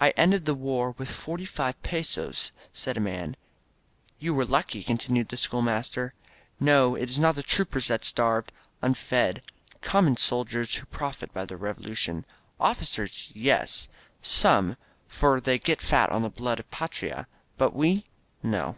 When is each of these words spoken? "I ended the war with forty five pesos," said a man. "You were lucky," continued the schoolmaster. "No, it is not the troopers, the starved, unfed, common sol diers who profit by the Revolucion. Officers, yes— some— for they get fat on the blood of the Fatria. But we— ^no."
"I 0.00 0.10
ended 0.10 0.44
the 0.44 0.54
war 0.54 0.92
with 0.98 1.08
forty 1.10 1.44
five 1.44 1.82
pesos," 1.82 2.52
said 2.72 2.96
a 2.96 3.00
man. 3.00 3.34
"You 4.20 4.32
were 4.32 4.44
lucky," 4.44 4.84
continued 4.84 5.30
the 5.30 5.36
schoolmaster. 5.36 6.14
"No, 6.60 6.94
it 6.94 7.10
is 7.10 7.18
not 7.18 7.34
the 7.34 7.42
troopers, 7.42 7.88
the 7.88 7.98
starved, 8.02 8.52
unfed, 8.82 9.42
common 9.82 10.16
sol 10.16 10.44
diers 10.44 10.76
who 10.76 10.86
profit 10.86 11.34
by 11.34 11.44
the 11.44 11.56
Revolucion. 11.56 12.22
Officers, 12.60 13.32
yes— 13.34 13.88
some— 14.46 14.76
for 15.08 15.40
they 15.40 15.58
get 15.58 15.82
fat 15.82 16.12
on 16.12 16.22
the 16.22 16.30
blood 16.30 16.60
of 16.60 16.70
the 16.70 16.76
Fatria. 16.76 17.26
But 17.56 17.74
we— 17.74 18.04
^no." 18.46 18.76